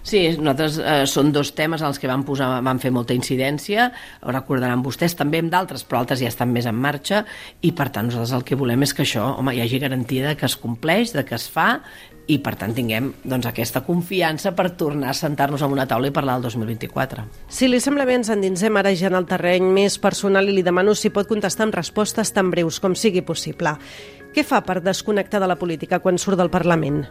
Sí, 0.06 0.22
nosaltres 0.38 0.78
eh, 0.78 1.02
són 1.10 1.34
dos 1.34 1.56
temes 1.58 1.82
als 1.82 1.98
que 1.98 2.10
vam, 2.10 2.22
posar, 2.28 2.52
vam 2.62 2.78
fer 2.82 2.94
molta 2.94 3.18
incidència, 3.18 3.90
ho 4.22 4.38
recordaran 4.38 4.86
vostès, 4.86 5.18
també 5.18 5.42
amb 5.42 5.50
d'altres, 5.50 5.82
però 5.82 6.04
altres 6.04 6.22
ja 6.22 6.30
estan 6.30 6.54
més 6.54 6.70
en 6.70 6.78
marxa, 6.78 7.26
i 7.66 7.74
per 7.74 7.90
tant 7.90 8.10
nosaltres 8.12 8.38
el 8.38 8.46
que 8.46 8.58
volem 8.58 8.86
és 8.86 8.94
que 8.94 9.02
això 9.02 9.32
home, 9.34 9.58
hi 9.58 9.66
hagi 9.66 9.82
garantia 9.82 10.30
de 10.30 10.38
que 10.38 10.46
es 10.46 10.58
compleix, 10.62 11.18
de 11.18 11.26
que 11.26 11.38
es 11.38 11.50
fa, 11.50 11.72
i 12.32 12.38
per 12.44 12.54
tant 12.60 12.74
tinguem 12.76 13.10
doncs, 13.24 13.50
aquesta 13.50 13.82
confiança 13.84 14.54
per 14.56 14.70
tornar 14.80 15.12
a 15.12 15.18
sentar-nos 15.18 15.64
en 15.66 15.76
una 15.76 15.88
taula 15.90 16.08
i 16.08 16.16
parlar 16.16 16.38
del 16.40 16.48
2024. 16.48 17.26
Si 17.52 17.68
li 17.68 17.82
sembla 17.84 18.08
bé, 18.08 18.16
ens 18.22 18.32
endinsem 18.32 18.80
ara 18.80 18.94
ja 18.96 19.10
en 19.12 19.20
el 19.20 19.28
terreny 19.28 19.68
més 19.76 19.98
personal 20.00 20.48
i 20.48 20.56
li 20.56 20.64
demano 20.66 20.96
si 20.96 21.12
pot 21.12 21.28
contestar 21.28 21.68
amb 21.68 21.76
respostes 21.76 22.32
tan 22.32 22.52
breus 22.54 22.80
com 22.80 22.96
sigui 22.96 23.26
possible. 23.26 23.76
Què 24.32 24.46
fa 24.48 24.62
per 24.64 24.80
desconnectar 24.80 25.42
de 25.44 25.52
la 25.52 25.60
política 25.60 26.00
quan 26.00 26.20
surt 26.22 26.40
del 26.40 26.54
Parlament? 26.54 27.04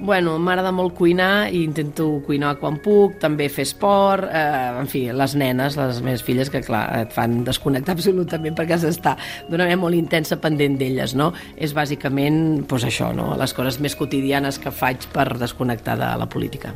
Bueno, 0.00 0.38
m'agrada 0.40 0.70
molt 0.72 0.94
cuinar 0.96 1.50
i 1.52 1.58
intento 1.60 2.06
cuinar 2.24 2.54
quan 2.56 2.78
puc, 2.80 3.18
també 3.20 3.50
fer 3.52 3.66
esport, 3.66 4.30
eh, 4.32 4.80
en 4.80 4.88
fi, 4.88 5.02
les 5.12 5.34
nenes, 5.36 5.76
les 5.76 6.00
meves 6.00 6.24
filles, 6.24 6.48
que 6.48 6.62
clar, 6.64 6.86
et 7.02 7.12
fan 7.12 7.42
desconnectar 7.44 7.92
absolutament 7.98 8.56
perquè 8.56 8.78
has 8.78 8.86
d'estar 8.88 9.16
d'una 9.50 9.66
manera 9.66 9.80
molt 9.82 9.98
intensa 9.98 10.40
pendent 10.40 10.78
d'elles, 10.80 11.14
no? 11.18 11.34
És 11.56 11.76
bàsicament, 11.76 12.64
doncs 12.64 12.88
això, 12.88 13.12
no? 13.12 13.34
Les 13.36 13.52
coses 13.52 13.76
més 13.84 13.96
quotidianes 13.96 14.58
que 14.58 14.72
faig 14.72 15.04
per 15.12 15.28
desconnectar 15.36 15.98
de 16.00 16.10
la 16.16 16.28
política. 16.32 16.72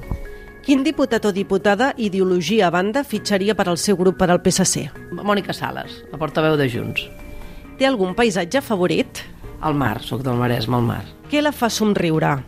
Quin 0.64 0.84
diputat 0.84 1.24
o 1.24 1.32
diputada, 1.32 1.92
ideologia 1.96 2.68
a 2.68 2.72
banda, 2.72 3.04
fitxaria 3.04 3.56
per 3.56 3.68
al 3.68 3.80
seu 3.80 3.96
grup 4.00 4.16
per 4.20 4.30
al 4.32 4.40
PSC? 4.44 4.86
Mònica 5.16 5.56
Sales, 5.56 6.02
la 6.12 6.20
portaveu 6.20 6.56
de 6.60 6.68
Junts. 6.72 7.08
Té 7.80 7.88
algun 7.88 8.12
paisatge 8.16 8.60
favorit? 8.64 9.24
El 9.64 9.76
mar, 9.76 9.98
sóc 10.04 10.24
del 10.24 10.36
Maresme, 10.40 10.76
al 10.76 10.88
mar. 10.88 11.04
Què 11.28 11.40
la 11.40 11.52
fa 11.52 11.68
somriure? 11.72 12.38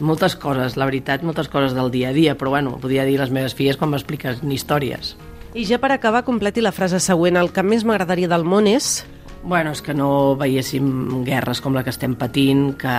Moltes 0.00 0.36
coses, 0.36 0.76
la 0.76 0.88
veritat, 0.88 1.22
moltes 1.22 1.48
coses 1.52 1.76
del 1.76 1.90
dia 1.90 2.10
a 2.10 2.16
dia, 2.16 2.36
però 2.38 2.54
bueno, 2.54 2.78
podia 2.82 3.04
dir 3.08 3.18
les 3.20 3.30
meves 3.30 3.54
filles 3.54 3.78
quan 3.80 3.92
m'expliques 3.92 4.42
històries. 4.42 5.16
I 5.54 5.66
ja 5.68 5.76
per 5.78 5.92
acabar, 5.92 6.24
completi 6.24 6.62
la 6.64 6.72
frase 6.72 7.00
següent. 7.00 7.36
El 7.36 7.52
que 7.52 7.64
més 7.64 7.84
m'agradaria 7.84 8.30
del 8.30 8.44
món 8.48 8.70
és... 8.70 9.02
Bueno, 9.42 9.72
és 9.74 9.80
que 9.82 9.92
no 9.92 10.36
veiéssim 10.38 11.24
guerres 11.26 11.58
com 11.60 11.74
la 11.74 11.82
que 11.82 11.90
estem 11.90 12.14
patint, 12.14 12.76
que 12.78 12.92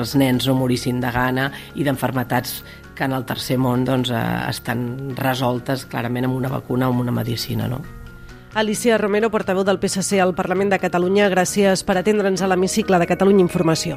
els 0.00 0.16
nens 0.18 0.48
no 0.50 0.56
morissin 0.58 0.98
de 1.00 1.12
gana 1.14 1.46
i 1.78 1.86
d'enfermetats 1.86 2.56
que 3.00 3.06
en 3.06 3.14
el 3.16 3.24
tercer 3.24 3.56
món 3.56 3.86
doncs, 3.86 4.10
eh, 4.10 4.20
estan 4.50 5.14
resoltes 5.16 5.86
clarament 5.88 6.26
amb 6.28 6.36
una 6.36 6.50
vacuna 6.52 6.90
o 6.90 6.92
amb 6.92 7.06
una 7.06 7.14
medicina. 7.14 7.68
No? 7.70 7.80
Alicia 8.52 8.98
Romero, 8.98 9.30
portaveu 9.30 9.64
del 9.64 9.78
PSC 9.78 10.18
al 10.20 10.34
Parlament 10.34 10.74
de 10.74 10.82
Catalunya, 10.82 11.30
gràcies 11.30 11.86
per 11.86 11.96
atendre'ns 11.96 12.42
a 12.42 12.50
l'hemicicle 12.50 12.98
de 12.98 13.08
Catalunya 13.08 13.46
Informació. 13.46 13.96